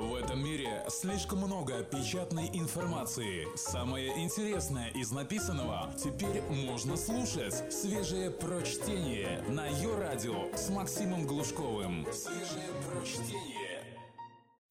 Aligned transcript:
В 0.00 0.14
этом 0.14 0.42
мире 0.42 0.82
слишком 0.88 1.40
много 1.40 1.82
печатной 1.82 2.48
информации. 2.54 3.46
Самое 3.54 4.24
интересное 4.24 4.88
из 4.92 5.10
написанного 5.10 5.90
теперь 6.02 6.40
можно 6.48 6.96
слушать. 6.96 7.70
Свежее 7.70 8.30
прочтение 8.30 9.42
на 9.50 9.66
ее 9.66 9.94
радио 9.98 10.56
с 10.56 10.70
Максимом 10.70 11.26
Глушковым. 11.26 12.06
Свежее 12.14 12.70
прочтение. 12.88 13.82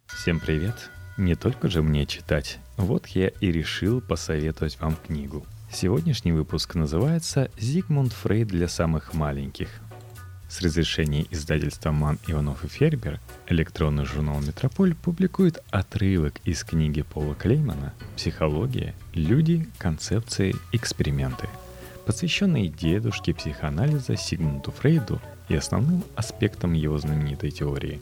Всем 0.07 0.39
привет! 0.39 0.89
Не 1.15 1.35
только 1.35 1.69
же 1.69 1.83
мне 1.83 2.07
читать. 2.07 2.57
Вот 2.77 3.05
я 3.07 3.27
и 3.27 3.51
решил 3.51 4.01
посоветовать 4.01 4.79
вам 4.79 4.95
книгу. 4.95 5.45
Сегодняшний 5.71 6.31
выпуск 6.31 6.73
называется 6.73 7.51
«Зигмунд 7.59 8.13
Фрейд 8.13 8.47
для 8.47 8.67
самых 8.67 9.13
маленьких». 9.13 9.69
С 10.49 10.61
разрешения 10.61 11.27
издательства 11.29 11.91
«Ман, 11.91 12.17
Иванов 12.25 12.65
и 12.65 12.67
Фербер» 12.67 13.19
электронный 13.47 14.05
журнал 14.05 14.41
«Метрополь» 14.41 14.95
публикует 14.95 15.63
отрывок 15.69 16.33
из 16.43 16.63
книги 16.63 17.03
Пола 17.03 17.35
Клеймана 17.35 17.93
«Психология. 18.15 18.95
Люди, 19.13 19.69
концепции, 19.77 20.55
эксперименты», 20.71 21.47
посвященной 22.07 22.67
дедушке 22.67 23.35
психоанализа 23.35 24.17
Сигмунду 24.17 24.71
Фрейду 24.71 25.21
и 25.49 25.55
основным 25.55 26.03
аспектам 26.15 26.73
его 26.73 26.97
знаменитой 26.97 27.51
теории. 27.51 28.01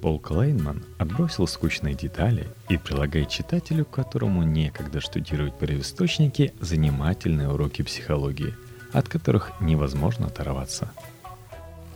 Пол 0.00 0.20
Клейман 0.20 0.84
отбросил 0.96 1.48
скучные 1.48 1.96
детали 1.96 2.46
и 2.68 2.76
прилагает 2.76 3.30
читателю, 3.30 3.84
которому 3.84 4.44
некогда 4.44 5.00
штудировать 5.00 5.58
первоисточники, 5.58 6.54
занимательные 6.60 7.48
уроки 7.48 7.82
психологии, 7.82 8.54
от 8.92 9.08
которых 9.08 9.50
невозможно 9.60 10.28
оторваться– 10.28 10.92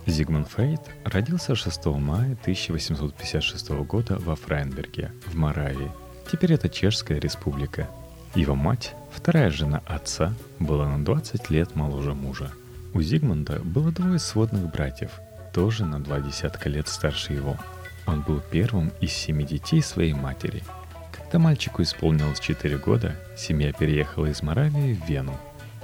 Зигмунд 0.07 0.47
Фрейд 0.49 0.81
родился 1.03 1.55
6 1.55 1.85
мая 1.85 2.37
1856 2.41 3.69
года 3.69 4.17
во 4.19 4.35
Фрайнберге, 4.35 5.11
в 5.25 5.35
Моравии. 5.35 5.91
Теперь 6.31 6.53
это 6.53 6.69
Чешская 6.69 7.19
республика. 7.19 7.89
Его 8.35 8.53
мать, 8.53 8.93
вторая 9.11 9.49
жена 9.49 9.81
отца, 9.87 10.33
была 10.59 10.87
на 10.87 11.03
20 11.03 11.49
лет 11.49 11.75
моложе 11.75 12.13
мужа. 12.13 12.51
У 12.93 13.01
Зигмунда 13.01 13.59
было 13.61 13.91
двое 13.91 14.19
сводных 14.19 14.71
братьев, 14.71 15.09
тоже 15.53 15.85
на 15.85 15.99
два 15.99 16.19
десятка 16.19 16.69
лет 16.69 16.87
старше 16.87 17.33
его. 17.33 17.57
Он 18.05 18.21
был 18.21 18.41
первым 18.51 18.91
из 19.01 19.11
семи 19.11 19.43
детей 19.43 19.81
своей 19.81 20.13
матери. 20.13 20.63
Когда 21.11 21.39
мальчику 21.39 21.81
исполнилось 21.81 22.39
4 22.39 22.77
года, 22.77 23.15
семья 23.35 23.73
переехала 23.73 24.27
из 24.27 24.43
Моравии 24.43 24.93
в 24.93 25.09
Вену, 25.09 25.35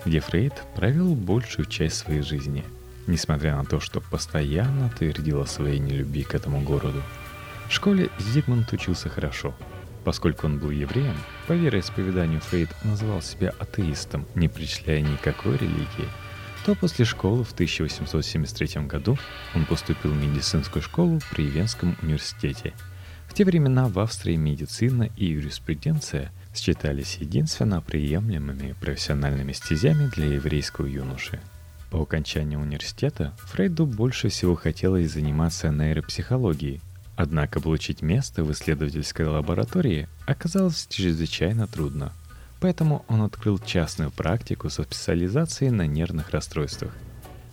где 0.05 0.19
Фрейд 0.19 0.53
провел 0.75 1.15
большую 1.15 1.65
часть 1.65 1.97
своей 1.97 2.21
жизни– 2.21 2.63
несмотря 3.07 3.55
на 3.55 3.65
то, 3.65 3.79
что 3.79 4.01
постоянно 4.01 4.89
твердил 4.89 5.41
о 5.41 5.45
своей 5.45 5.79
нелюбви 5.79 6.23
к 6.23 6.35
этому 6.35 6.61
городу. 6.61 7.01
В 7.67 7.73
школе 7.73 8.09
Зигмунд 8.19 8.71
учился 8.73 9.09
хорошо. 9.09 9.53
Поскольку 10.03 10.47
он 10.47 10.57
был 10.57 10.71
евреем, 10.71 11.15
по 11.47 11.53
вероисповеданию 11.53 12.41
Фрейд 12.41 12.69
называл 12.83 13.21
себя 13.21 13.53
атеистом, 13.59 14.25
не 14.35 14.47
причисляя 14.47 15.01
никакой 15.01 15.57
религии, 15.57 16.09
то 16.65 16.75
после 16.75 17.05
школы 17.05 17.43
в 17.43 17.53
1873 17.53 18.83
году 18.87 19.17
он 19.55 19.65
поступил 19.65 20.11
в 20.11 20.15
медицинскую 20.15 20.81
школу 20.81 21.19
при 21.31 21.45
Венском 21.45 21.95
университете. 22.01 22.73
В 23.27 23.33
те 23.33 23.45
времена 23.45 23.87
в 23.87 23.99
Австрии 23.99 24.35
медицина 24.35 25.09
и 25.15 25.25
юриспруденция 25.25 26.31
считались 26.53 27.17
единственно 27.17 27.81
приемлемыми 27.81 28.75
профессиональными 28.81 29.53
стезями 29.53 30.07
для 30.07 30.33
еврейского 30.33 30.87
юноши– 30.87 31.39
по 31.91 32.01
окончании 32.01 32.55
университета 32.55 33.33
Фрейду 33.37 33.85
больше 33.85 34.29
всего 34.29 34.55
хотелось 34.55 35.11
заниматься 35.11 35.69
нейропсихологией, 35.69 36.81
однако 37.17 37.59
получить 37.59 38.01
место 38.01 38.43
в 38.43 38.51
исследовательской 38.53 39.25
лаборатории 39.27 40.07
оказалось 40.25 40.87
чрезвычайно 40.89 41.67
трудно. 41.67 42.13
Поэтому 42.61 43.03
он 43.09 43.21
открыл 43.21 43.59
частную 43.59 44.09
практику 44.09 44.69
со 44.69 44.83
специализацией 44.83 45.71
на 45.71 45.85
нервных 45.85 46.29
расстройствах. 46.29 46.91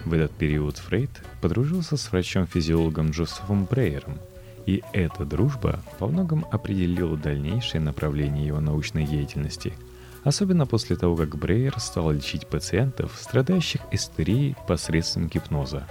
В 0.04 0.12
этот 0.12 0.30
период 0.32 0.78
Фрейд 0.78 1.10
подружился 1.40 1.96
с 1.96 2.12
врачом-физиологом 2.12 3.10
Джозефом 3.10 3.64
Брейером, 3.64 4.18
и 4.66 4.84
эта 4.92 5.24
дружба 5.24 5.80
во 5.98 6.06
многом 6.06 6.46
определила 6.52 7.16
дальнейшее 7.16 7.80
направление 7.80 8.46
его 8.46 8.60
научной 8.60 9.04
деятельности– 9.04 9.74
особенно 10.28 10.66
после 10.66 10.96
того, 10.96 11.16
как 11.16 11.36
Брейер 11.36 11.78
стал 11.80 12.12
лечить 12.12 12.46
пациентов, 12.46 13.16
страдающих 13.18 13.80
истерией 13.90 14.56
посредством 14.66 15.26
гипноза, 15.28 15.86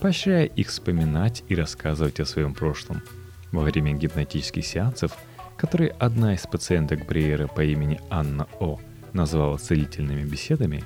поощряя 0.00 0.46
их 0.46 0.68
вспоминать 0.68 1.44
и 1.48 1.54
рассказывать 1.54 2.18
о 2.18 2.24
своем 2.24 2.54
прошлом. 2.54 3.02
Во 3.52 3.62
время 3.62 3.92
гипнотических 3.92 4.66
сеансов, 4.66 5.16
которые 5.56 5.90
одна 5.90 6.34
из 6.34 6.46
пациенток 6.46 7.06
Брейера 7.06 7.46
по 7.46 7.62
имени 7.62 8.00
Анна 8.10 8.48
О. 8.58 8.80
назвала 9.12 9.58
целительными 9.58 10.24
беседами, 10.24 10.82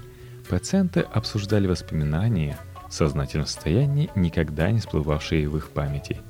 пациенты 0.49 1.01
обсуждали 1.01 1.67
воспоминания 1.67 2.59
сознательном 2.91 3.47
состоянии, 3.47 4.11
никогда 4.15 4.71
не 4.71 4.81
всплывавшие 4.81 5.49
в 5.49 5.57
их 5.57 5.71
памяти. 5.71 6.21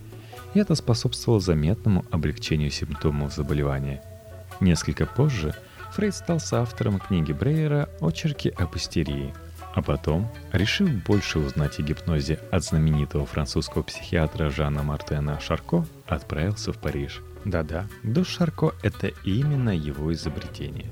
И 0.54 0.58
это 0.58 0.74
способствовало 0.74 1.40
заметному 1.40 2.04
облегчению 2.10 2.70
симптомов 2.70 3.34
заболевания. 3.34 4.02
Несколько 4.60 5.06
позже– 5.06 5.54
Фрейд 5.93 6.15
стал 6.15 6.41
соавтором 6.41 6.99
книги 6.99 7.32
Брейера 7.32 7.88
«Очерки 8.00 8.49
об 8.50 8.76
истерии», 8.76 9.34
а 9.75 9.82
потом, 9.82 10.31
решив 10.53 10.91
больше 11.04 11.38
узнать 11.38 11.78
о 11.78 11.82
гипнозе 11.82 12.41
от 12.50 12.65
знаменитого 12.65 13.26
французского 13.26 13.82
психиатра 13.82 14.50
Жана 14.50 14.82
Мартена 14.82 15.41
Шарко, 15.41 15.87
отправился 16.06 16.72
в 16.72 16.78
Париж. 16.78 17.21
Да-да, 17.44 17.87
душ 18.03 18.28
Шарко— 18.28 18.75
это 18.82 19.09
именно 19.25 19.71
его 19.71 20.12
изобретение. 20.12 20.91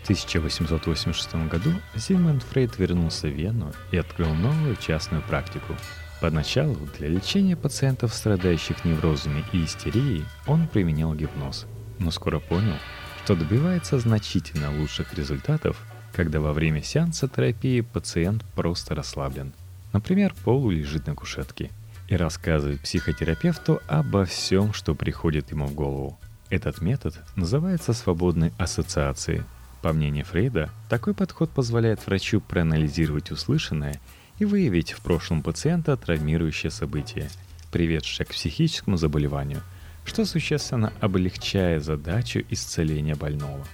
В 0.00 0.04
1886 0.04 1.34
году 1.50 1.70
Зигмунд 1.94 2.42
Фрейд 2.44 2.78
вернулся 2.78 3.26
в 3.26 3.32
Вену 3.32 3.72
и 3.90 3.96
открыл 3.96 4.32
новую 4.34 4.76
частную 4.76 5.22
практику. 5.22 5.74
Поначалу 6.20 6.76
для 6.98 7.08
лечения 7.08 7.56
пациентов, 7.56 8.14
страдающих 8.14 8.84
неврозами 8.84 9.44
и 9.52 9.64
истерией, 9.64 10.24
он 10.46 10.68
применял 10.68 11.14
гипноз, 11.14 11.66
но 11.98 12.10
скоро 12.10 12.38
понял, 12.38 12.76
что 13.26 13.34
добивается 13.34 13.98
значительно 13.98 14.70
лучших 14.78 15.14
результатов, 15.14 15.84
когда 16.12 16.38
во 16.38 16.52
время 16.52 16.80
сеанса 16.80 17.26
терапии 17.26 17.80
пациент 17.80 18.44
просто 18.54 18.94
расслаблен. 18.94 19.52
Например, 19.92 20.32
Полу 20.44 20.70
лежит 20.70 21.08
на 21.08 21.16
кушетке 21.16 21.72
и 22.06 22.14
рассказывает 22.14 22.82
психотерапевту 22.82 23.80
обо 23.88 24.26
всем, 24.26 24.72
что 24.72 24.94
приходит 24.94 25.50
ему 25.50 25.66
в 25.66 25.74
голову. 25.74 26.16
Этот 26.50 26.80
метод 26.80 27.20
называется 27.34 27.94
свободной 27.94 28.52
ассоциацией. 28.58 29.42
По 29.82 29.92
мнению 29.92 30.24
Фрейда, 30.24 30.70
такой 30.88 31.12
подход 31.12 31.50
позволяет 31.50 32.06
врачу 32.06 32.40
проанализировать 32.40 33.32
услышанное 33.32 34.00
и 34.38 34.44
выявить 34.44 34.92
в 34.92 35.00
прошлом 35.00 35.42
пациента 35.42 35.96
травмирующее 35.96 36.70
событие, 36.70 37.28
приведшее 37.72 38.24
к 38.24 38.30
психическому 38.30 38.96
заболеванию– 38.96 39.62
что 40.06 40.24
существенно 40.24 40.92
облегчает 41.00 41.84
задачу 41.84 42.42
исцеления 42.48 43.16
больного. 43.16 43.66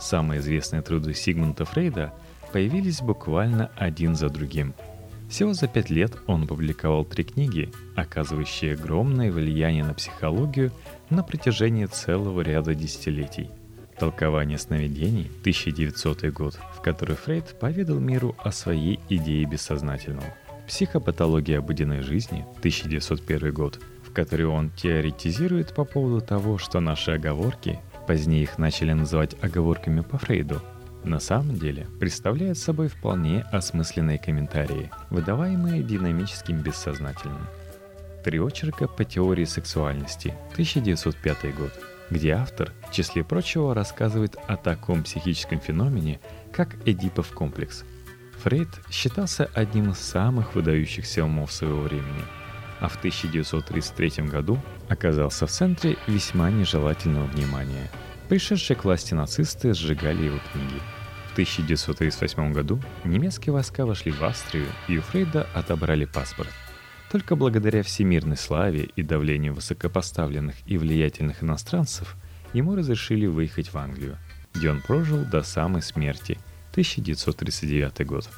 Самые 0.00 0.40
известные 0.40 0.82
труды 0.82 1.14
Сигмунда 1.14 1.64
Фрейда 1.64 2.14
появились 2.52 3.00
буквально 3.00 3.70
один 3.76 4.14
за 4.14 4.28
другим. 4.28 4.74
Всего 5.28 5.52
за 5.52 5.66
пять 5.66 5.90
лет 5.90 6.16
он 6.26 6.44
опубликовал 6.44 7.04
три 7.04 7.24
книги, 7.24 7.72
оказывающие 7.96 8.74
огромное 8.74 9.32
влияние 9.32 9.84
на 9.84 9.94
психологию 9.94 10.70
на 11.10 11.22
протяжении 11.22 11.86
целого 11.86 12.40
ряда 12.42 12.74
десятилетий. 12.74 13.50
«Толкование 13.98 14.58
сновидений» 14.58 15.30
1900 15.40 16.24
год, 16.32 16.58
в 16.76 16.82
которой 16.82 17.16
Фрейд 17.16 17.58
поведал 17.58 17.98
миру 17.98 18.36
о 18.38 18.52
своей 18.52 19.00
идее 19.08 19.44
бессознательного. 19.44 20.34
«Психопатология 20.66 21.58
обыденной 21.58 22.02
жизни» 22.02 22.44
1901 22.60 23.52
год– 23.52 23.80
которой 24.14 24.46
он 24.46 24.70
теоретизирует 24.70 25.74
по 25.74 25.84
поводу 25.84 26.24
того, 26.24 26.56
что 26.56 26.80
наши 26.80 27.10
оговорки, 27.10 27.80
позднее 28.06 28.44
их 28.44 28.56
начали 28.56 28.92
называть 28.92 29.36
оговорками 29.42 30.00
по 30.00 30.16
Фрейду, 30.16 30.62
на 31.02 31.20
самом 31.20 31.58
деле 31.58 31.86
представляют 32.00 32.56
собой 32.56 32.88
вполне 32.88 33.44
осмысленные 33.52 34.18
комментарии, 34.18 34.90
выдаваемые 35.10 35.82
динамическим 35.82 36.62
бессознательным. 36.62 37.46
Три 38.24 38.40
очерка 38.40 38.88
по 38.88 39.04
теории 39.04 39.44
сексуальности, 39.44 40.34
1905 40.52 41.54
год, 41.56 41.72
где 42.08 42.32
автор, 42.32 42.72
в 42.88 42.92
числе 42.92 43.22
прочего, 43.22 43.74
рассказывает 43.74 44.36
о 44.46 44.56
таком 44.56 45.02
психическом 45.02 45.60
феномене, 45.60 46.20
как 46.52 46.76
Эдипов 46.86 47.32
комплекс. 47.32 47.84
Фрейд 48.42 48.68
считался 48.90 49.50
одним 49.52 49.90
из 49.90 49.98
самых 49.98 50.54
выдающихся 50.54 51.24
умов 51.24 51.52
своего 51.52 51.80
времени– 51.82 52.24
а 52.80 52.88
в 52.88 52.96
1933 52.96 54.24
году 54.24 54.58
оказался 54.88 55.46
в 55.46 55.50
центре 55.50 55.96
весьма 56.06 56.50
нежелательного 56.50 57.26
внимания. 57.26 57.90
Пришедшие 58.28 58.76
к 58.76 58.84
власти 58.84 59.14
нацисты 59.14 59.74
сжигали 59.74 60.24
его 60.24 60.38
книги. 60.52 60.80
В 61.28 61.32
1938 61.32 62.52
году 62.52 62.80
немецкие 63.04 63.52
войска 63.52 63.84
вошли 63.84 64.12
в 64.12 64.22
Австрию 64.22 64.66
и 64.88 64.98
у 64.98 65.02
Фрейда 65.02 65.46
отобрали 65.54 66.04
паспорт. 66.04 66.50
Только 67.10 67.36
благодаря 67.36 67.82
всемирной 67.82 68.36
славе 68.36 68.88
и 68.96 69.02
давлению 69.02 69.54
высокопоставленных 69.54 70.56
и 70.66 70.78
влиятельных 70.78 71.42
иностранцев 71.42 72.16
ему 72.52 72.74
разрешили 72.74 73.26
выехать 73.26 73.72
в 73.72 73.78
Англию, 73.78 74.16
где 74.52 74.70
он 74.70 74.80
прожил 74.80 75.24
до 75.24 75.42
самой 75.42 75.82
смерти, 75.82 76.38
1939 76.72 78.06
год. 78.06 78.28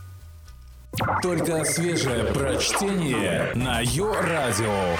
Только 1.20 1.62
свежее 1.64 2.24
прочтение 2.32 3.52
на 3.54 3.80
Йо-Радио. 3.82 4.96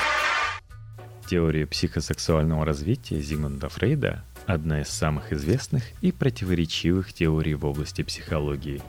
Теория 1.26 1.66
психосексуального 1.66 2.66
развития 2.66 3.18
Зигмунда 3.18 3.70
Фрейда– 3.70 4.22
одна 4.46 4.82
из 4.82 4.88
самых 4.88 5.32
известных 5.32 5.84
и 6.02 6.12
противоречивых 6.12 7.14
теорий 7.14 7.54
в 7.54 7.64
области 7.64 8.02
психологии. 8.02 8.82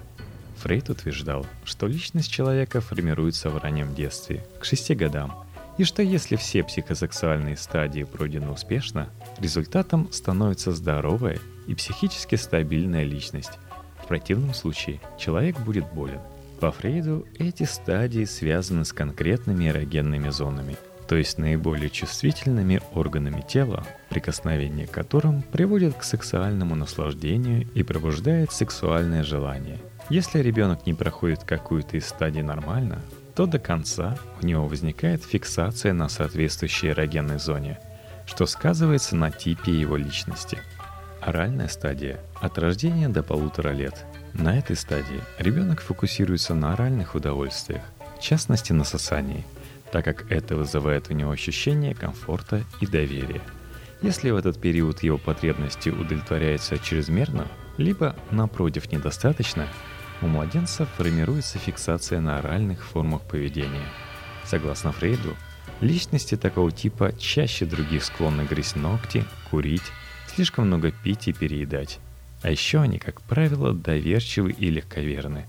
Фрейд 0.58 0.90
утверждал, 0.90 1.46
что 1.64 1.88
личность 1.88 2.30
человека 2.30 2.82
формируется 2.82 3.50
в 3.50 3.58
раннем 3.58 3.96
детстве, 3.96 4.46
к 4.60 4.66
шести 4.66 4.94
годам, 4.94 5.46
и 5.78 5.86
что 5.86 6.02
если 6.02 6.36
все 6.36 6.62
психосексуальные 6.62 7.56
стадии 7.56 8.04
пройдены 8.04 8.50
успешно, 8.50 9.10
результатом 9.40 10.12
становится 10.12 10.74
здоровая 10.74 11.40
и 11.68 11.74
психически 11.74 12.36
стабильная 12.36 13.06
личность. 13.06 13.60
В 14.04 14.08
противном 14.08 14.54
случае 14.54 15.00
человек 15.18 15.58
будет 15.62 15.86
болен– 15.94 16.20
по 16.60 16.72
Фрейду 16.72 17.26
эти 17.38 17.64
стадии 17.64 18.26
связаны 18.26 18.86
с 18.86 18.94
конкретными 18.94 19.70
эрогенными 19.70 20.30
зонами, 20.30 20.78
то 21.08 21.16
есть 21.16 21.38
наиболее 21.38 21.90
чувствительными 21.90 22.82
органами 22.94 23.44
тела, 23.48 23.86
прикосновение 24.10 24.88
к 24.88 24.92
которым 24.92 25.42
приводит 25.42 25.96
к 25.96 26.04
сексуальному 26.04 26.76
наслаждению 26.76 27.68
и 27.74 27.84
пробуждает 27.84 28.52
сексуальное 28.52 29.24
желание. 29.24 29.80
Если 30.10 30.40
ребенок 30.40 30.86
не 30.86 30.94
проходит 30.94 31.44
какую-то 31.44 31.98
из 31.98 32.08
стадий 32.08 32.42
нормально, 32.42 33.02
то 33.36 33.46
до 33.46 33.60
конца 33.60 34.18
у 34.42 34.46
него 34.46 34.68
возникает 34.68 35.24
фиксация 35.24 35.94
на 35.94 36.10
соответствующей 36.10 36.90
эрогенной 36.90 37.40
зоне, 37.40 37.80
что 38.26 38.46
сказывается 38.46 39.16
на 39.16 39.32
типе 39.32 39.72
его 39.72 39.96
личности. 39.96 40.60
Оральная 41.22 41.68
стадия 41.68 42.20
от 42.42 42.58
рождения 42.58 43.10
до 43.10 43.22
полутора 43.22 43.70
лет 43.70 44.06
на 44.34 44.58
этой 44.58 44.76
стадии 44.76 45.22
ребенок 45.40 45.82
фокусируется 45.82 46.54
на 46.54 46.74
оральных 46.74 47.16
удовольствиях, 47.16 47.82
в 48.18 48.22
частности 48.22 48.74
на 48.74 48.84
сосании, 48.84 49.46
так 49.92 50.06
как 50.06 50.32
это 50.32 50.56
вызывает 50.56 51.10
у 51.10 51.14
него 51.14 51.32
ощущение 51.32 51.96
комфорта 51.96 52.64
и 52.82 52.88
доверия. 52.88 53.42
Если 54.02 54.30
в 54.30 54.36
этот 54.36 54.62
период 54.62 55.02
его 55.02 55.18
потребности 55.18 55.90
удовлетворяются 55.90 56.78
чрезмерно, 56.78 57.48
либо, 57.78 58.16
напротив, 58.32 58.92
недостаточно, 58.92 59.68
у 60.22 60.28
младенца 60.28 60.86
формируется 60.86 61.58
фиксация 61.58 62.20
на 62.20 62.38
оральных 62.38 62.84
формах 62.84 63.22
поведения. 63.24 63.88
Согласно 64.46 64.92
Фрейду, 64.92 65.36
личности 65.82 66.38
такого 66.38 66.72
типа 66.72 67.12
чаще 67.18 67.66
других 67.66 68.04
склонны 68.04 68.46
грызть 68.46 68.76
ногти, 68.76 69.26
курить, 69.50 69.92
слишком 70.34 70.68
много 70.68 70.92
пить 70.92 71.28
и 71.28 71.34
переедать. 71.34 72.00
А 72.42 72.52
еще 72.52 72.80
они, 72.82 73.00
как 73.00 73.22
правило, 73.22 73.74
доверчивы 73.74 74.52
и 74.52 74.70
легковерны, 74.70 75.48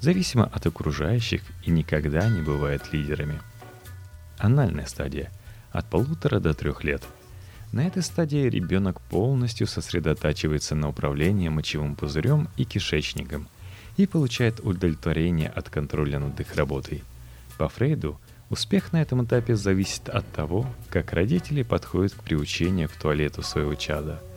зависимо 0.00 0.44
от 0.44 0.66
окружающих 0.66 1.42
и 1.64 1.70
никогда 1.70 2.28
не 2.28 2.40
бывают 2.40 2.92
лидерами. 2.92 3.40
Анальная 4.38 4.86
стадия– 4.86 5.30
от 5.72 5.88
полутора 5.90 6.40
до 6.40 6.54
трех 6.54 6.82
лет. 6.82 7.02
На 7.72 7.86
этой 7.86 8.02
стадии 8.02 8.48
ребенок 8.48 9.00
полностью 9.02 9.66
сосредотачивается 9.66 10.74
на 10.74 10.88
управлении 10.88 11.48
мочевым 11.48 11.94
пузырем 11.94 12.48
и 12.56 12.64
кишечником 12.64 13.48
и 13.96 14.06
получает 14.06 14.60
удовлетворение 14.60 15.50
от 15.50 15.68
контроля 15.68 16.18
над 16.18 16.40
их 16.40 16.56
работой. 16.56 17.04
По 17.58 17.68
Фрейду, 17.68 18.18
успех 18.48 18.92
на 18.92 19.02
этом 19.02 19.24
этапе 19.24 19.54
зависит 19.54 20.08
от 20.08 20.26
того, 20.32 20.66
как 20.88 21.12
родители 21.12 21.62
подходят 21.62 22.14
к 22.14 22.24
приучению 22.24 22.88
к 22.88 22.92
туалету 22.92 23.42
своего 23.42 23.74
чада– 23.74 24.20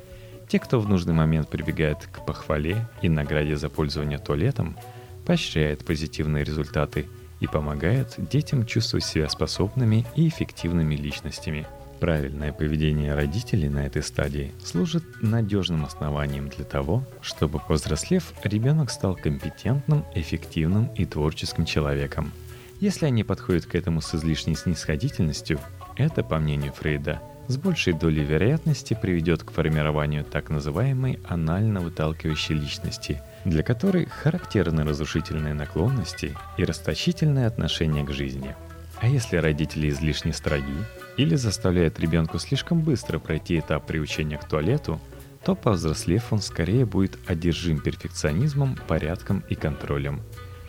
те, 0.54 0.60
кто 0.60 0.80
в 0.80 0.88
нужный 0.88 1.16
момент 1.16 1.50
прибегает 1.50 2.08
к 2.12 2.24
похвале 2.28 2.88
и 3.02 3.10
награде 3.10 3.56
за 3.56 3.70
пользование 3.70 4.20
туалетом, 4.20 4.78
поощряет 5.26 5.84
позитивные 5.84 6.44
результаты 6.44 7.08
и 7.40 7.48
помогает 7.48 8.14
детям 8.30 8.64
чувствовать 8.64 9.04
себя 9.04 9.28
способными 9.30 10.06
и 10.16 10.28
эффективными 10.28 10.94
личностями. 10.94 11.66
Правильное 12.00 12.54
поведение 12.54 13.16
родителей 13.16 13.68
на 13.68 13.88
этой 13.88 14.04
стадии 14.04 14.52
служит 14.64 15.04
надежным 15.24 15.86
основанием 15.86 16.50
для 16.50 16.66
того, 16.66 17.04
чтобы, 17.22 17.58
повзрослев, 17.58 18.32
ребенок 18.44 18.92
стал 18.92 19.16
компетентным, 19.16 20.06
эффективным 20.14 20.86
и 20.96 21.06
творческим 21.06 21.66
человеком. 21.66 22.32
Если 22.80 23.08
они 23.08 23.24
подходят 23.24 23.66
к 23.66 23.74
этому 23.74 24.02
с 24.02 24.14
излишней 24.14 24.54
снисходительностью, 24.54 25.60
это, 25.98 26.24
по 26.24 26.38
мнению 26.38 26.74
Фрейда, 26.74 27.24
с 27.48 27.58
большей 27.58 27.94
долей 27.94 28.24
вероятности 28.24 28.98
приведет 29.00 29.44
к 29.44 29.52
формированию 29.52 30.24
так 30.24 30.50
называемой 30.50 31.20
анально 31.28 31.82
выталкивающей 31.82 32.56
личности, 32.56 33.22
для 33.44 33.64
которой 33.64 34.06
характерны 34.06 34.84
разрушительные 34.84 35.54
наклонности 35.54 36.36
и 36.58 36.64
расточительное 36.64 37.48
отношение 37.48 38.06
к 38.06 38.12
жизни. 38.12 38.56
А 39.00 39.08
если 39.08 39.38
родители 39.38 39.90
излишне 39.90 40.32
строги 40.32 40.78
или 41.18 41.36
заставляют 41.36 42.00
ребенка 42.00 42.40
слишком 42.40 42.82
быстро 42.82 43.20
пройти 43.20 43.60
этап 43.60 43.86
приучения 43.86 44.38
к 44.38 44.48
туалету, 44.48 45.02
то 45.44 45.56
повзрослев 45.56 46.32
он 46.32 46.40
скорее 46.40 46.86
будет 46.86 47.18
одержим 47.28 47.82
перфекционизмом, 47.82 48.78
порядком 48.88 49.44
и 49.50 49.56
контролем. 49.56 50.22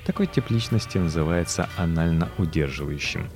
Такой 0.05 0.27
тип 0.27 0.51
личности 0.51 0.99
называется 0.99 1.69
анально 1.77 2.29
удерживающим. 2.39 3.29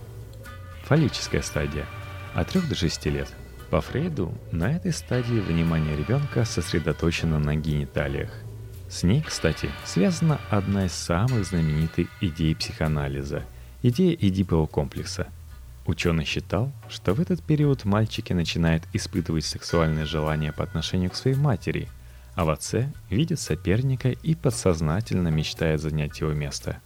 Фаллическая 0.87 1.43
стадия– 1.43 1.87
от 2.35 2.49
3 2.49 2.63
до 2.63 2.75
6 2.75 3.07
лет. 3.07 3.29
По 3.71 3.81
Фрейду 3.81 4.33
на 4.51 4.73
этой 4.73 4.93
стадии 4.93 5.41
внимание 5.41 5.97
ребенка 5.97 6.45
сосредоточено 6.45 7.39
на 7.39 7.55
гениталиях. 7.55 8.31
С 8.89 9.03
ней, 9.03 9.23
кстати, 9.23 9.69
связана 9.85 10.41
одна 10.49 10.87
из 10.87 10.93
самых 10.93 11.45
знаменитых 11.45 12.09
идей 12.23 12.55
психоанализа– 12.55 13.45
идея 13.83 14.15
Эдипового 14.15 14.67
комплекса. 14.67 15.29
Ученый 15.87 16.25
считал, 16.25 16.73
что 16.89 17.15
в 17.15 17.21
этот 17.21 17.43
период 17.43 17.85
мальчики 17.85 18.33
начинают 18.33 18.85
испытывать 18.93 19.45
сексуальное 19.45 20.05
желание 20.05 20.53
по 20.53 20.63
отношению 20.63 21.11
к 21.11 21.15
своей 21.15 21.37
матери, 21.37 21.89
а 22.35 22.45
в 22.45 22.51
отце 22.51 22.93
видят 23.11 23.41
соперника 23.41 24.11
и 24.11 24.35
подсознательно 24.35 25.29
мечтает 25.29 25.81
занять 25.81 26.21
его 26.21 26.33
место. 26.33 26.81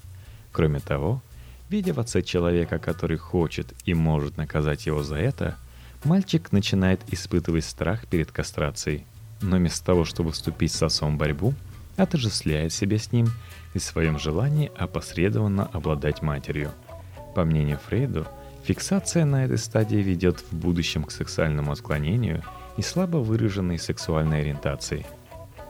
Кроме 0.52 0.80
того, 0.80 1.22
Видя 1.72 1.94
в 1.94 2.00
отце 2.00 2.20
человека, 2.20 2.78
который 2.78 3.16
хочет 3.16 3.72
и 3.86 3.94
может 3.94 4.36
наказать 4.36 4.84
его 4.84 5.02
за 5.02 5.16
это, 5.16 5.56
мальчик 6.04 6.52
начинает 6.52 7.00
испытывать 7.10 7.64
страх 7.64 8.06
перед 8.08 8.30
кастрацией, 8.30 9.06
но 9.40 9.56
вместо 9.56 9.82
того, 9.82 10.04
чтобы 10.04 10.32
вступить 10.32 10.72
с 10.72 10.82
отцом 10.82 11.14
в 11.14 11.18
борьбу, 11.18 11.54
отождествляет 11.96 12.74
себя 12.74 12.98
с 12.98 13.10
ним 13.10 13.30
и 13.72 13.78
в 13.78 13.82
своем 13.82 14.18
желании 14.18 14.70
опосредованно 14.76 15.64
обладать 15.64 16.20
матерью. 16.20 16.72
По 17.34 17.42
мнению 17.46 17.78
Фрейду, 17.78 18.26
фиксация 18.64 19.24
на 19.24 19.46
этой 19.46 19.56
стадии 19.56 19.96
ведет 19.96 20.40
в 20.40 20.54
будущем 20.54 21.04
к 21.04 21.10
сексуальному 21.10 21.72
отклонению 21.72 22.42
и 22.76 22.82
слабо 22.82 23.16
выраженной 23.16 23.78
сексуальной 23.78 24.42
ориентации. 24.42 25.06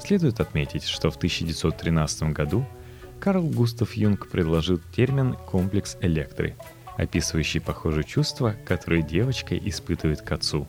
Следует 0.01 0.41
отметить, 0.41 0.83
что 0.83 1.13
в 1.13 1.17
1913 1.17 2.25
году– 2.33 2.67
Карл 3.23 3.45
Густав 3.45 3.93
Юнг 3.93 4.27
предложил 4.27 4.81
термин 4.97 5.35
«комплекс 5.35 5.97
электры», 6.01 6.57
описывающий 6.97 7.61
похожие 7.61 8.03
чувства, 8.03 8.57
которые 8.67 9.05
девочка 9.05 9.57
испытывает 9.57 10.23
к 10.23 10.33
отцу. 10.33 10.67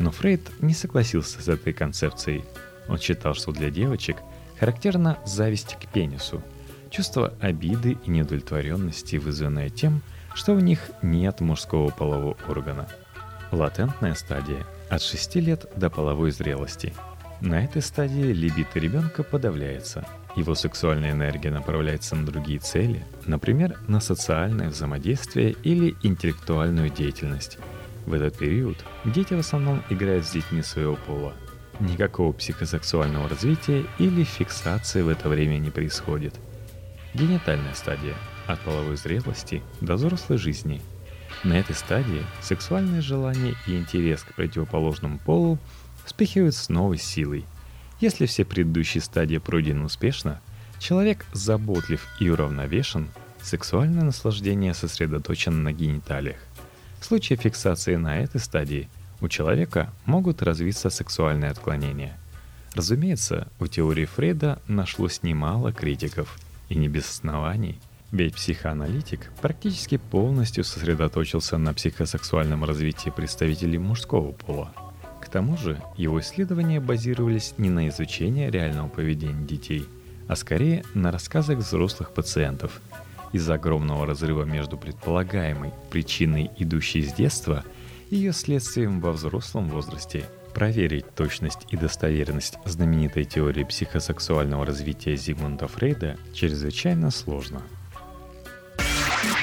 Но 0.00 0.10
Фрейд 0.10 0.50
не 0.60 0.74
согласился 0.74 1.40
с 1.40 1.46
этой 1.46 1.72
концепцией. 1.72 2.44
Он 2.88 2.98
считал, 2.98 3.34
что 3.34 3.52
для 3.52 3.70
девочек 3.70 4.16
характерна 4.58 5.20
зависть 5.24 5.76
к 5.80 5.86
пенису, 5.86 6.42
чувство 6.90 7.32
обиды 7.38 7.96
и 8.04 8.10
неудовлетворенности, 8.10 9.14
вызванное 9.14 9.70
тем, 9.70 10.02
что 10.34 10.54
у 10.54 10.58
них 10.58 10.80
нет 11.00 11.40
мужского 11.40 11.90
полового 11.90 12.36
органа. 12.48 12.88
Латентная 13.52 14.14
стадия– 14.14 14.66
от 14.90 15.00
6 15.00 15.36
лет 15.36 15.70
до 15.76 15.90
половой 15.90 16.32
зрелости. 16.32 16.92
На 17.40 17.64
этой 17.64 17.82
стадии 17.82 18.32
либидо 18.32 18.80
ребенка 18.80 19.22
подавляется– 19.22 20.04
его 20.36 20.54
сексуальная 20.56 21.12
энергия 21.12 21.50
направляется 21.50 22.16
на 22.16 22.26
другие 22.26 22.58
цели, 22.58 23.06
например, 23.24 23.78
на 23.86 24.00
социальное 24.00 24.68
взаимодействие 24.68 25.54
или 25.62 25.94
интеллектуальную 26.02 26.90
деятельность. 26.90 27.58
В 28.04 28.12
этот 28.12 28.36
период 28.36 28.76
дети 29.04 29.34
в 29.34 29.38
основном 29.38 29.82
играют 29.90 30.26
с 30.26 30.32
детьми 30.32 30.62
своего 30.62 30.96
пола. 30.96 31.34
Никакого 31.78 32.32
психосексуального 32.32 33.28
развития 33.28 33.84
или 33.98 34.24
фиксации 34.24 35.02
в 35.02 35.08
это 35.08 35.28
время 35.28 35.58
не 35.58 35.70
происходит. 35.70 36.34
Генитальная 37.14 37.74
стадия– 37.74 38.14
от 38.46 38.60
половой 38.60 38.96
зрелости 38.96 39.62
до 39.80 39.94
взрослой 39.94 40.38
жизни. 40.38 40.82
На 41.44 41.54
этой 41.54 41.74
стадии 41.74 42.22
сексуальное 42.42 43.00
желание 43.00 43.54
и 43.66 43.76
интерес 43.76 44.22
к 44.22 44.34
противоположному 44.34 45.18
полу 45.18 45.58
вспыхивают 46.04 46.56
с 46.56 46.68
новой 46.68 46.98
силой– 46.98 47.44
если 48.00 48.26
все 48.26 48.44
предыдущие 48.44 49.02
стадии 49.02 49.38
пройдены 49.38 49.84
успешно, 49.84 50.40
человек 50.78 51.24
заботлив 51.32 52.06
и 52.20 52.28
уравновешен, 52.28 53.08
сексуальное 53.42 54.04
наслаждение 54.04 54.74
сосредоточено 54.74 55.56
на 55.56 55.72
гениталиях. 55.72 56.38
В 57.00 57.04
случае 57.04 57.38
фиксации 57.38 57.96
на 57.96 58.18
этой 58.18 58.40
стадии 58.40 58.88
у 59.20 59.28
человека 59.28 59.92
могут 60.06 60.42
развиться 60.42 60.90
сексуальные 60.90 61.50
отклонения. 61.50 62.18
Разумеется, 62.74 63.48
у 63.60 63.66
теории 63.66 64.04
Фрейда 64.04 64.60
нашлось 64.66 65.22
немало 65.22 65.72
критиков, 65.72 66.38
и 66.68 66.74
не 66.74 66.88
без 66.88 67.08
оснований– 67.08 67.78
ведь 68.14 68.36
психоаналитик 68.36 69.32
практически 69.42 69.96
полностью 69.96 70.62
сосредоточился 70.62 71.58
на 71.58 71.74
психосексуальном 71.74 72.62
развитии 72.62 73.10
представителей 73.10 73.78
мужского 73.78 74.30
пола. 74.30 74.70
Тому 75.34 75.56
же 75.56 75.82
его 75.96 76.20
исследования 76.20 76.78
базировались 76.78 77.54
не 77.58 77.68
на 77.68 77.88
изучении 77.88 78.48
реального 78.48 78.86
поведения 78.86 79.44
детей, 79.44 79.84
а 80.28 80.36
скорее 80.36 80.84
на 80.94 81.10
рассказах 81.10 81.58
взрослых 81.58 82.12
пациентов. 82.12 82.80
Из-за 83.32 83.54
огромного 83.54 84.06
разрыва 84.06 84.44
между 84.44 84.78
предполагаемой 84.78 85.72
причиной, 85.90 86.52
идущей 86.56 87.02
с 87.02 87.12
детства, 87.12 87.64
и 88.10 88.16
ее 88.16 88.32
следствием 88.32 89.00
во 89.00 89.10
взрослом 89.10 89.68
возрасте– 89.70 90.24
Проверить 90.54 91.12
точность 91.16 91.66
и 91.70 91.76
достоверность 91.76 92.58
знаменитой 92.64 93.24
теории 93.24 93.64
психосексуального 93.64 94.64
развития 94.64 95.16
Зигмунда 95.16 95.66
Фрейда 95.66 96.16
чрезвычайно 96.32 97.10
сложно– 97.10 97.60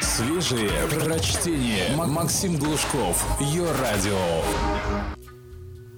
Свежие 0.02 0.70
прочтение. 0.90 1.96
Максим 1.96 2.56
Глушков. 2.58 3.26
Ее 3.42 3.66
радио. 3.82 5.21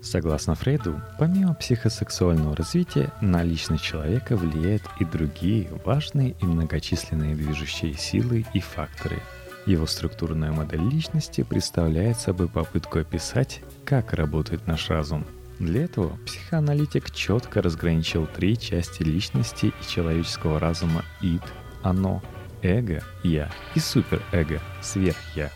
Согласно 0.03 0.53
Фрейду, 0.53 1.01
помимо 1.17 1.53
психосексуального 1.53 2.57
развития, 2.57 3.09
на 3.21 3.41
личность 3.41 3.85
человека 3.85 4.35
влияют 4.35 4.83
и 4.99 5.05
другие 5.05 5.69
важные 5.85 6.35
и 6.41 6.45
многочисленные 6.45 7.35
движущие 7.35 7.93
силы 7.93 8.45
и 8.53 8.59
факторы. 8.59 9.19
Его 9.65 9.87
структурная 9.87 10.51
модель 10.51 10.83
личности 10.83 11.41
представляет 11.41 12.19
собой 12.19 12.49
попытку 12.49 12.99
описать, 12.99 13.61
как 13.85 14.11
работает 14.11 14.67
наш 14.67 14.89
разум. 14.89 15.25
Для 15.57 15.85
этого 15.85 16.17
психоаналитик 16.25 17.09
четко 17.11 17.61
разграничил 17.61 18.27
три 18.27 18.59
части 18.59 19.03
личности 19.03 19.67
и 19.67 19.87
человеческого 19.87 20.59
разума 20.59 21.05
«ид», 21.21 21.43
«оно», 21.81 22.21
эго– 22.61 23.01
я 23.23 23.49
и 23.73 23.79
суперэго– 23.79 24.59
сверх-я. 24.81 25.49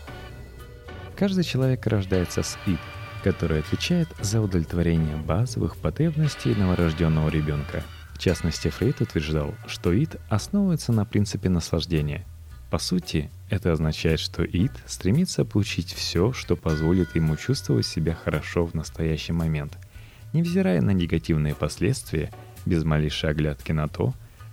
Каждый 1.16 1.44
человек 1.44 1.86
рождается 1.86 2.42
с 2.42 2.56
ид, 2.66 2.78
который 3.22 3.60
отвечает 3.60 4.08
за 4.20 4.40
удовлетворение 4.40 5.16
базовых 5.16 5.76
потребностей 5.76 6.54
новорожденного 6.54 7.28
ребенка. 7.28 7.82
В 8.14 8.18
частности, 8.18 8.68
Фрейд 8.68 9.00
утверждал, 9.00 9.54
что 9.66 9.92
ид 9.92 10.16
основывается 10.28 10.92
на 10.92 11.04
принципе 11.04 11.48
наслаждения. 11.48 12.24
По 12.70 12.78
сути, 12.78 13.30
это 13.48 13.72
означает, 13.72 14.20
что 14.20 14.42
ид 14.42 14.72
стремится 14.86 15.44
получить 15.44 15.92
все, 15.92 16.32
что 16.32 16.56
позволит 16.56 17.14
ему 17.14 17.36
чувствовать 17.36 17.86
себя 17.86 18.14
хорошо 18.14 18.66
в 18.66 18.74
настоящий 18.74 19.32
момент, 19.32 19.78
невзирая 20.32 20.82
на 20.82 20.90
негативные 20.90 21.54
последствия, 21.54 22.30
без 22.66 22.84
малейшей 22.84 23.30
оглядки 23.30 23.72
на 23.72 23.88
то, 23.88 24.12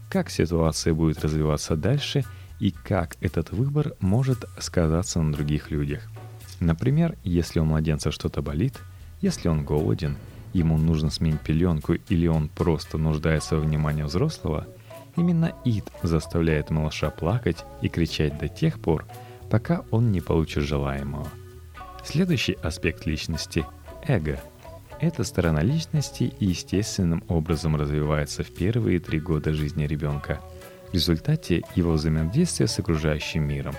как 0.10 0.29
ситуация 0.29 0.93
будет 0.93 1.24
развиваться 1.24 1.75
дальше– 1.75 2.24
и 2.60 2.72
как 2.72 3.17
этот 3.22 3.51
выбор 3.51 3.93
может 4.00 4.45
сказаться 4.60 5.22
на 5.22 5.34
других 5.34 5.72
людях. 5.72 6.07
Например, 6.60 7.18
если 7.24 7.60
у 7.60 7.66
младенца 7.66 8.12
что-то 8.12 8.42
болит, 8.42 8.80
если 9.22 9.50
он 9.50 9.66
голоден, 9.66 10.18
ему 10.54 10.78
нужно 10.78 11.10
сменить 11.10 11.42
пеленку 11.42 11.94
или 11.94 12.28
он 12.28 12.50
просто 12.50 12.98
нуждается 12.98 13.58
в 13.58 13.62
внимании 13.62 14.04
взрослого, 14.04 14.68
именно 15.18 15.54
ид 15.66 15.86
заставляет 16.02 16.70
малыша 16.70 17.10
плакать 17.10 17.66
и 17.82 17.90
кричать 17.90 18.38
до 18.38 18.48
тех 18.48 18.80
пор, 18.80 19.06
пока 19.50 19.84
он 19.92 20.12
не 20.12 20.22
получит 20.22 20.64
желаемого. 20.64 21.28
Следующий 22.04 22.54
аспект 22.64 23.06
личности– 23.06 23.66
эго. 24.08 24.40
Эта 25.02 25.24
сторона 25.24 25.62
личности 25.62 26.34
естественным 26.40 27.24
образом 27.28 27.76
развивается 27.76 28.44
в 28.44 28.52
первые 28.52 29.00
три 29.00 29.20
года 29.20 29.54
жизни 29.54 29.86
ребенка– 29.86 30.40
в 30.90 30.94
результате 30.94 31.64
его 31.76 31.94
взаимодействия 31.94 32.68
с 32.68 32.80
окружающим 32.80 33.48
миром. 33.48 33.76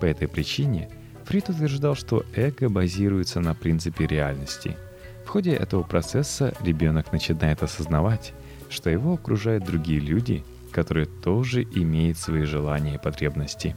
По 0.00 0.06
этой 0.06 0.28
причине 0.28 0.88
Фрид 1.26 1.48
утверждал, 1.48 1.94
что 1.94 2.24
эго 2.34 2.68
базируется 2.68 3.40
на 3.40 3.54
принципе 3.54 4.06
реальности. 4.06 4.76
В 5.24 5.28
ходе 5.28 5.52
этого 5.52 5.82
процесса 5.82 6.54
ребенок 6.60 7.12
начинает 7.12 7.62
осознавать, 7.62 8.32
что 8.70 8.90
его 8.90 9.14
окружают 9.14 9.64
другие 9.64 10.00
люди, 10.00 10.44
которые 10.72 11.06
тоже 11.06 11.62
имеют 11.62 12.18
свои 12.18 12.44
желания 12.44 12.94
и 12.94 13.02
потребности, 13.02 13.76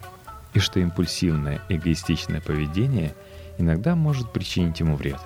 и 0.54 0.60
что 0.60 0.80
импульсивное 0.80 1.62
эгоистичное 1.70 2.42
поведение 2.42 3.14
иногда 3.58 3.96
может 3.96 4.32
причинить 4.32 4.80
ему 4.80 4.96
вред. 4.96 5.20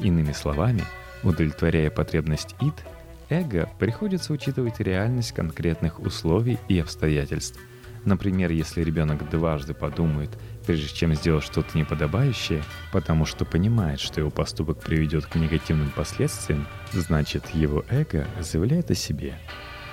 Иными 0.00 0.32
словами, 0.32 0.82
удовлетворяя 1.22 1.90
потребность 1.90 2.54
ид– 2.60 2.74
эго 3.28 3.68
приходится 3.78 4.32
учитывать 4.32 4.80
реальность 4.80 5.32
конкретных 5.32 6.00
условий 6.00 6.58
и 6.68 6.78
обстоятельств. 6.78 7.58
Например, 8.04 8.50
если 8.50 8.82
ребенок 8.82 9.28
дважды 9.30 9.74
подумает, 9.74 10.30
прежде 10.66 10.88
чем 10.88 11.14
сделать 11.14 11.44
что-то 11.44 11.76
неподобающее, 11.76 12.62
потому 12.92 13.24
что 13.24 13.44
понимает, 13.44 14.00
что 14.00 14.20
его 14.20 14.30
поступок 14.30 14.80
приведет 14.80 15.26
к 15.26 15.36
негативным 15.36 15.90
последствиям, 15.90 16.66
значит 16.92 17.48
его 17.50 17.84
эго 17.88 18.26
заявляет 18.40 18.90
о 18.90 18.94
себе. 18.94 19.38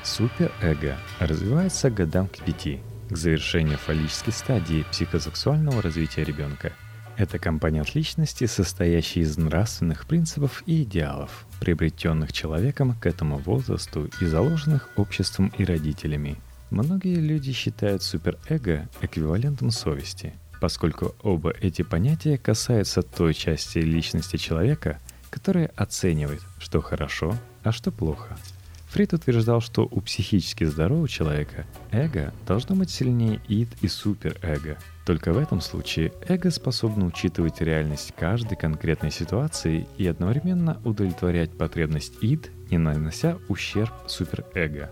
Суперэго 0.03 0.97
развивается 1.19 1.89
годам 1.89 2.27
к 2.27 2.43
пяти, 2.43 2.79
к 3.09 3.15
завершению 3.15 3.77
фаллической 3.77 4.33
стадии 4.33 4.85
психосексуального 4.91 5.81
развития 5.81 6.23
ребенка– 6.23 6.73
это 7.17 7.37
компонент 7.37 7.93
личности, 7.93 8.45
состоящий 8.45 9.19
из 9.19 9.37
нравственных 9.37 10.07
принципов 10.07 10.63
и 10.65 10.81
идеалов, 10.83 11.45
приобретенных 11.59 12.33
человеком 12.33 12.95
к 12.99 13.05
этому 13.05 13.37
возрасту 13.37 14.09
и 14.21 14.25
заложенных 14.25 14.89
обществом 14.95 15.51
и 15.55 15.63
родителями. 15.63 16.37
Многие 16.71 17.15
люди 17.15 17.51
считают 17.51 18.01
суперэго 18.01 18.87
эквивалентом 19.01 19.71
совести, 19.71 20.33
поскольку 20.61 21.13
оба 21.21 21.51
эти 21.61 21.81
понятия 21.81 22.37
касаются 22.37 23.01
той 23.01 23.33
части 23.33 23.79
личности 23.79 24.37
человека, 24.37 24.99
которая 25.29 25.69
оценивает, 25.75 26.41
что 26.59 26.81
хорошо, 26.81 27.37
а 27.63 27.73
что 27.73 27.91
плохо. 27.91 28.37
Фрид 28.89 29.13
утверждал, 29.13 29.59
что 29.59 29.87
у 29.89 30.01
психически 30.01 30.63
здорового 30.63 31.07
человека 31.07 31.65
эго 31.91 32.33
должно 32.47 32.75
быть 32.75 32.89
сильнее 32.89 33.41
ид 33.47 33.69
и 33.81 33.87
суперэго– 33.87 34.77
только 35.05 35.33
в 35.33 35.37
этом 35.37 35.61
случае 35.61 36.13
эго 36.27 36.51
способно 36.51 37.05
учитывать 37.05 37.59
реальность 37.59 38.13
каждой 38.17 38.55
конкретной 38.55 39.11
ситуации 39.11 39.87
и 39.97 40.05
одновременно 40.05 40.79
удовлетворять 40.85 41.51
потребность 41.57 42.13
ид, 42.21 42.51
не 42.69 42.77
нанося 42.77 43.37
ущерб 43.49 43.91
суперэго. 44.07 44.91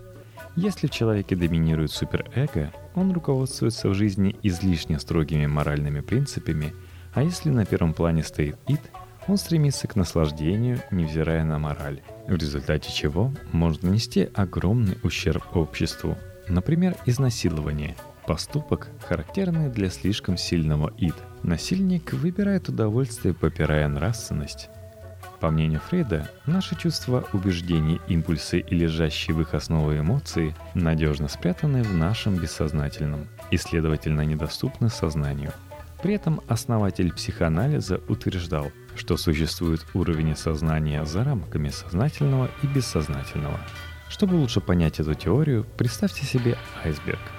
Если 0.56 0.88
в 0.88 0.92
человеке 0.92 1.36
доминирует 1.36 1.92
суперэго, 1.92 2.74
он 2.96 3.12
руководствуется 3.12 3.90
в 3.90 3.94
жизни 3.94 4.36
излишне 4.44 5.00
строгими 5.00 5.46
моральными 5.46 6.02
принципами, 6.02 6.74
а 7.14 7.24
если 7.24 7.50
на 7.50 7.66
первом 7.66 7.94
плане 7.94 8.24
стоит 8.24 8.58
ид, 8.68 8.82
он 9.28 9.38
стремится 9.38 9.88
к 9.88 9.96
наслаждению, 9.96 10.80
невзирая 10.92 11.44
на 11.44 11.60
мораль, 11.60 12.02
в 12.28 12.36
результате 12.36 12.92
чего 12.92 13.32
может 13.52 13.84
нанести 13.84 14.30
огромный 14.34 14.98
ущерб 15.04 15.56
обществу, 15.56 16.18
например, 16.48 16.96
изнасилование– 17.06 17.96
Поступок, 18.30 18.90
характерный 19.08 19.70
для 19.72 19.90
слишком 19.90 20.38
сильного 20.38 20.94
ид. 21.00 21.16
Насильник 21.42 22.14
выбирает 22.14 22.70
удовольствие, 22.70 23.34
попирая 23.34 23.88
нравственность. 23.88 24.70
По 25.40 25.50
мнению 25.50 25.80
Фрейда, 25.90 26.30
наши 26.46 26.76
чувства, 26.76 27.26
убеждения, 27.34 28.00
импульсы 28.08 28.60
и 28.60 28.76
лежащие 28.76 29.36
в 29.36 29.42
их 29.42 29.54
основе 29.54 30.00
эмоции 30.00 30.56
надежно 30.74 31.28
спрятаны 31.28 31.82
в 31.84 31.94
нашем 31.94 32.36
бессознательном 32.36 33.28
и, 33.52 33.58
следовательно, 33.58 34.22
недоступны 34.22 34.90
сознанию. 34.90 35.54
При 36.04 36.14
этом 36.14 36.42
основатель 36.48 37.14
психоанализа 37.14 38.02
утверждал, 38.08 38.72
что 38.96 39.18
существует 39.18 39.86
уровень 39.94 40.36
сознания 40.36 41.06
за 41.06 41.24
рамками 41.24 41.70
сознательного 41.70 42.50
и 42.64 42.68
бессознательного. 42.68 43.60
Чтобы 44.10 44.36
лучше 44.36 44.60
понять 44.60 45.00
эту 45.00 45.14
теорию, 45.14 45.66
представьте 45.78 46.26
себе 46.26 46.58
айсберг– 46.84 47.20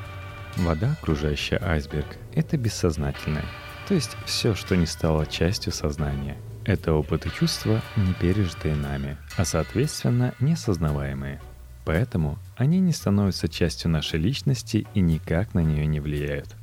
Вода, 0.56 0.96
окружающая 1.00 1.58
айсберг, 1.62 2.06
это 2.34 2.56
бессознательное, 2.56 3.44
то 3.88 3.94
есть 3.94 4.16
все, 4.26 4.54
что 4.54 4.76
не 4.76 4.86
стало 4.86 5.26
частью 5.26 5.72
сознания. 5.72 6.36
Это 6.70 6.92
опыты 6.92 7.30
чувства, 7.30 7.82
не 7.96 8.12
пережитые 8.14 8.76
нами, 8.76 9.16
а 9.36 9.44
соответственно 9.44 10.34
несознаваемые. 10.38 11.40
Поэтому 11.84 12.38
они 12.56 12.78
не 12.78 12.92
становятся 12.92 13.48
частью 13.48 13.90
нашей 13.90 14.20
личности 14.20 14.86
и 14.94 15.00
никак 15.00 15.52
на 15.52 15.64
нее 15.64 15.84
не 15.86 15.98
влияют. 15.98 16.54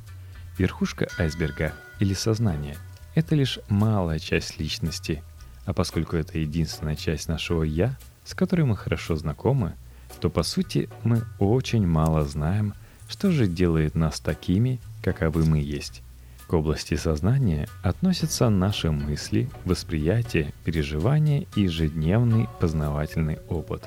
Верхушка 0.56 1.08
айсберга 1.18 1.74
или 2.00 2.14
сознание– 2.14 2.78
это 3.14 3.34
лишь 3.34 3.58
малая 3.68 4.18
часть 4.18 4.58
личности, 4.58 5.22
а 5.66 5.74
поскольку 5.74 6.16
это 6.16 6.38
единственная 6.38 6.96
часть 6.96 7.28
нашего 7.28 7.62
«я», 7.62 7.94
с 8.24 8.32
которой 8.32 8.62
мы 8.62 8.78
хорошо 8.78 9.14
знакомы, 9.14 9.74
то 10.20 10.30
по 10.30 10.42
сути 10.42 10.88
мы 11.04 11.22
очень 11.38 11.86
мало 11.86 12.24
знаем– 12.24 12.72
что 13.08 13.30
же 13.30 13.46
делает 13.46 13.94
нас 13.94 14.20
такими, 14.20 14.80
каковы 15.02 15.44
мы 15.44 15.58
есть? 15.58 16.02
К 16.48 16.54
области 16.54 16.94
сознания 16.94 17.68
относятся 17.82 18.48
наши 18.48 18.90
мысли, 18.90 19.48
восприятие, 19.64 20.52
переживания 20.64 21.46
и 21.54 21.62
ежедневный 21.62 22.48
познавательный 22.58 23.38
опыт. 23.48 23.84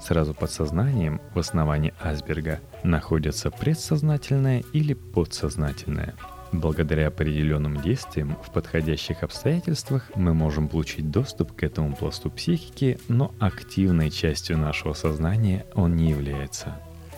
Сразу 0.00 0.32
под 0.32 0.50
сознанием 0.50 1.20
в 1.34 1.38
основании 1.38 1.92
айсберга 2.00 2.60
находятся 2.82 3.50
предсознательное 3.50 4.62
или 4.72 4.94
подсознательное– 4.94 6.14
Благодаря 6.52 7.08
определенным 7.08 7.80
действиям 7.82 8.36
в 8.42 8.50
подходящих 8.50 9.22
обстоятельствах 9.22 10.10
мы 10.14 10.32
можем 10.32 10.68
получить 10.68 11.10
доступ 11.10 11.52
к 11.52 11.62
этому 11.62 11.94
пласту 11.94 12.30
психики, 12.30 12.98
но 13.08 13.34
активной 13.38 14.10
частью 14.10 14.56
нашего 14.56 14.94
сознания 14.94 15.66
он 15.74 15.96
не 15.96 16.10
является. 16.10 16.76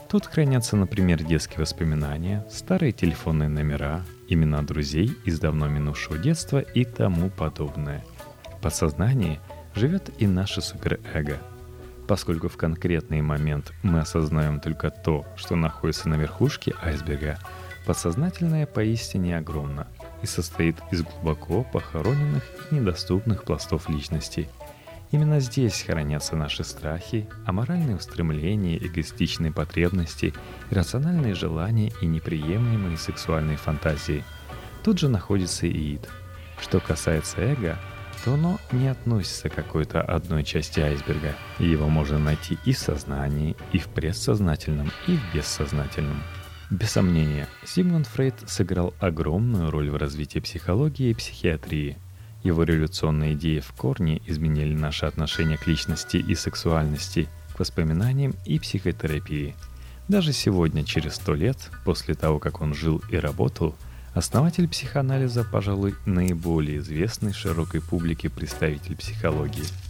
Тут 0.08 0.26
хранятся, 0.26 0.76
например, 0.76 1.22
детские 1.22 1.60
воспоминания, 1.60 2.44
старые 2.50 2.90
телефонные 2.90 3.48
номера, 3.48 4.04
имена 4.30 4.62
друзей 4.62 5.12
из 5.24 5.38
давно 5.38 5.68
минувшего 5.68 6.16
детства 6.16 6.60
и 6.60 6.84
тому 6.84 7.28
подобное. 7.28 8.04
В 8.58 8.62
подсознании 8.62 9.40
живет 9.74 10.10
и 10.18 10.26
наше 10.26 10.62
суперэго. 10.62 11.38
Поскольку 12.08 12.48
в 12.48 12.56
конкретный 12.56 13.20
момент 13.20 13.72
мы 13.82 14.00
осознаем 14.00 14.60
только 14.60 14.90
то, 14.90 15.26
что 15.36 15.56
находится 15.56 16.08
на 16.08 16.14
верхушке 16.14 16.74
айсберга– 16.82 17.38
Подсознательное 17.86 18.66
поистине 18.66 19.38
огромно 19.38 19.88
и 20.22 20.26
состоит 20.26 20.76
из 20.90 21.02
глубоко 21.02 21.64
похороненных 21.64 22.44
и 22.70 22.74
недоступных 22.74 23.44
пластов 23.44 23.88
личности. 23.88 24.48
Именно 25.10 25.40
здесь 25.40 25.82
хранятся 25.82 26.36
наши 26.36 26.62
страхи, 26.62 27.28
аморальные 27.44 27.96
устремления, 27.96 28.78
эгоистичные 28.78 29.52
потребности, 29.52 30.32
рациональные 30.70 31.34
желания 31.34 31.92
и 32.00 32.06
неприемлемые 32.06 32.96
сексуальные 32.96 33.56
фантазии. 33.56 34.22
Тут 34.84 35.00
же 35.00 35.08
находится 35.08 35.66
и 35.66 35.94
ид. 35.94 36.08
Что 36.60 36.78
касается 36.78 37.40
эго, 37.40 37.76
то 38.24 38.34
оно 38.34 38.58
не 38.70 38.86
относится 38.86 39.48
к 39.48 39.54
какой-то 39.54 40.00
одной 40.00 40.44
части 40.44 40.78
айсберга. 40.78 41.34
Его 41.58 41.88
можно 41.88 42.18
найти 42.18 42.58
и 42.64 42.72
в 42.72 42.78
сознании, 42.78 43.56
и 43.72 43.78
в 43.78 43.88
предсознательном, 43.88 44.92
и 45.08 45.16
в 45.16 45.34
бессознательном. 45.34 46.22
Без 46.70 46.90
сомнения, 46.92 47.48
Сигмунд 47.64 48.06
Фрейд 48.06 48.34
сыграл 48.46 48.94
огромную 49.00 49.72
роль 49.72 49.90
в 49.90 49.96
развитии 49.96 50.38
психологии 50.38 51.10
и 51.10 51.14
психиатрии. 51.14 51.98
Его 52.42 52.62
революционные 52.62 53.34
идеи 53.34 53.60
в 53.60 53.72
корне 53.72 54.22
изменили 54.26 54.74
наше 54.74 55.06
отношение 55.06 55.58
к 55.58 55.66
личности 55.66 56.16
и 56.16 56.34
сексуальности, 56.34 57.28
к 57.54 57.58
воспоминаниям 57.58 58.34
и 58.46 58.58
психотерапии. 58.58 59.54
Даже 60.08 60.32
сегодня, 60.32 60.84
через 60.84 61.16
сто 61.16 61.34
лет, 61.34 61.70
после 61.84 62.14
того, 62.14 62.38
как 62.38 62.60
он 62.60 62.74
жил 62.74 63.02
и 63.10 63.16
работал, 63.16 63.74
основатель 64.14 64.68
психоанализа, 64.68 65.44
пожалуй, 65.44 65.94
наиболее 66.06 66.78
известный 66.78 67.32
широкой 67.32 67.80
публике 67.80 68.30
представитель 68.30 68.96
психологии– 68.96 69.64